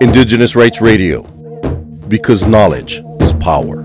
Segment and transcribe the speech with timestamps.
[0.00, 1.22] Indigenous Rights Radio,
[2.08, 3.84] because knowledge is power.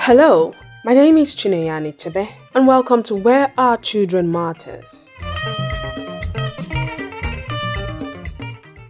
[0.00, 0.54] Hello,
[0.88, 5.10] my name is Chineyani Chebe, and welcome to Where Our Children Matters?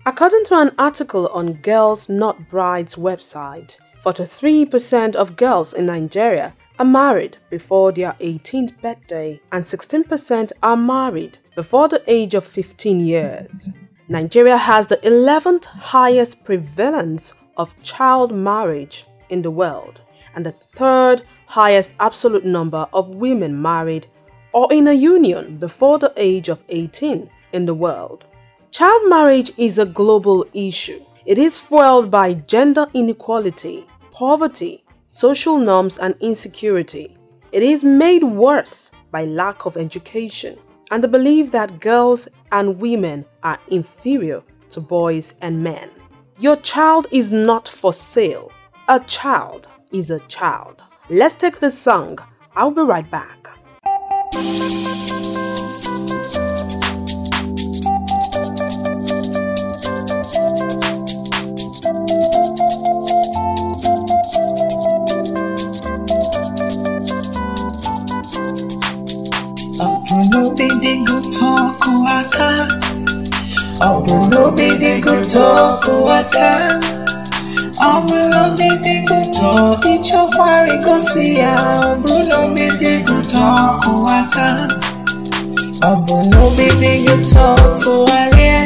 [0.07, 6.85] According to an article on Girls Not Brides website, 43% of girls in Nigeria are
[6.85, 13.71] married before their 18th birthday and 16% are married before the age of 15 years.
[14.07, 20.01] Nigeria has the 11th highest prevalence of child marriage in the world
[20.37, 24.07] and the third highest absolute number of women married
[24.53, 28.27] or in a union before the age of 18 in the world.
[28.71, 31.03] Child marriage is a global issue.
[31.25, 37.17] It is fueled by gender inequality, poverty, social norms, and insecurity.
[37.51, 40.59] It is made worse by lack of education
[40.91, 45.89] and the belief that girls and women are inferior to boys and men.
[46.39, 48.53] Your child is not for sale.
[48.87, 50.83] A child is a child.
[51.11, 52.19] Let's take this song.
[52.57, 53.49] I'll be right back.
[69.87, 72.49] Ọbụlụbidigo tọkụ aka
[73.91, 76.49] Ọbụlụbidigo tọkụ aka
[77.95, 79.51] Ọbụlụbidigo tọ
[79.93, 81.53] ịchọkwara igosi ya.
[81.91, 84.47] Ọbụlụbidigo tọkụ aka
[85.91, 87.47] Ọbụlụbidigo tọ
[87.81, 88.59] tụgharịa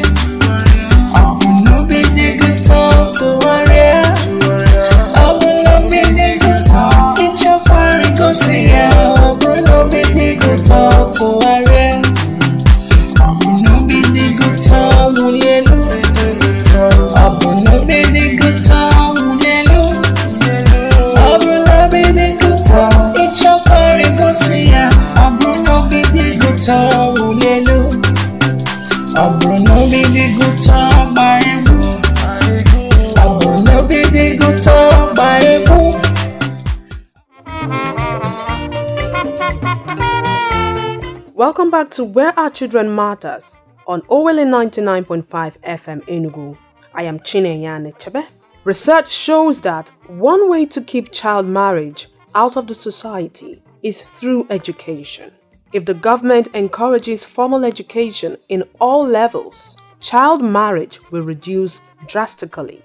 [41.73, 45.25] back to Where Our Children Matters on Owelle 99.5
[45.63, 46.59] FM Enugu.
[46.93, 48.27] I am Chineyane Chebe.
[48.65, 54.47] Research shows that one way to keep child marriage out of the society is through
[54.51, 55.33] education.
[55.73, 62.83] If the government encourages formal education in all levels, child marriage will reduce drastically.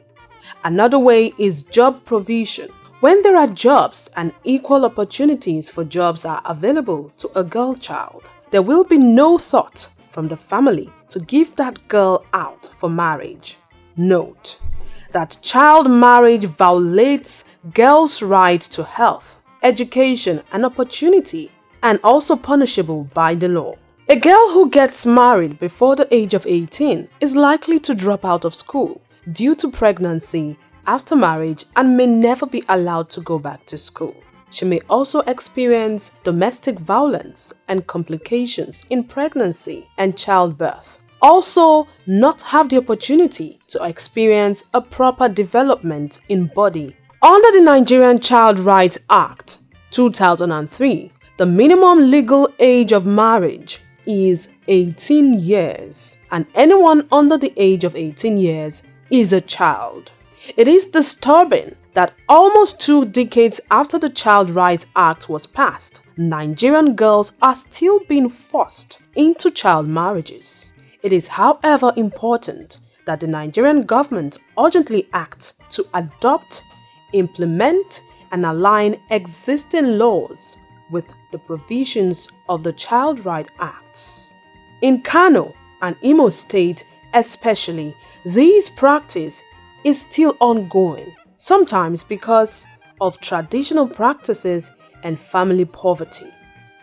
[0.63, 2.69] Another way is job provision.
[3.01, 8.29] When there are jobs and equal opportunities for jobs are available to a girl child,
[8.51, 13.57] there will be no thought from the family to give that girl out for marriage.
[13.95, 14.59] Note
[15.11, 23.33] that child marriage violates girls' right to health, education, and opportunity, and also punishable by
[23.35, 23.75] the law.
[24.09, 28.45] A girl who gets married before the age of 18 is likely to drop out
[28.45, 33.65] of school due to pregnancy after marriage and may never be allowed to go back
[33.65, 34.15] to school.
[34.49, 41.03] She may also experience domestic violence and complications in pregnancy and childbirth.
[41.21, 46.95] Also, not have the opportunity to experience a proper development in body.
[47.21, 49.57] Under the Nigerian Child Rights Act
[49.89, 57.83] 2003, the minimum legal age of marriage is 18 years, and anyone under the age
[57.83, 60.11] of 18 years is a child.
[60.55, 66.93] It is disturbing that almost two decades after the Child Rights Act was passed, Nigerian
[66.93, 70.73] girls are still being forced into child marriages.
[71.01, 72.77] It is, however, important
[73.07, 76.61] that the Nigerian government urgently act to adopt,
[77.13, 80.59] implement, and align existing laws
[80.91, 84.35] with the provisions of the Child Rights Acts.
[84.81, 86.85] In Kano and Imo State,
[87.15, 89.41] especially, this practice
[89.83, 92.67] is still ongoing, sometimes because
[92.99, 94.71] of traditional practices
[95.03, 96.27] and family poverty.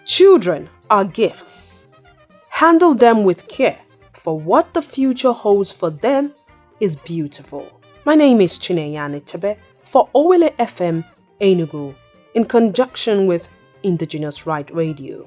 [0.07, 1.89] Children are gifts.
[2.49, 3.79] Handle them with care,
[4.13, 6.33] for what the future holds for them
[6.81, 7.81] is beautiful.
[8.05, 11.05] My name is Chineyane Chebe for Owelle FM
[11.41, 11.95] Enugu,
[12.35, 13.49] in conjunction with
[13.83, 15.27] Indigenous Right Radio.